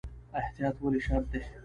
[0.39, 1.41] احتیاط ولې شرط دی؟